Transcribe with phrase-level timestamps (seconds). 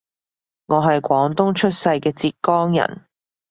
[0.65, 3.05] 我係廣東出世嘅浙江人